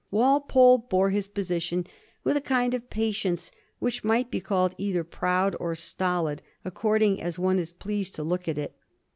[0.09, 1.85] Walpole bore his position
[2.23, 7.37] with a kind of patience which might be called either proud or stolid, according as
[7.37, 8.73] one is pleased to look at it.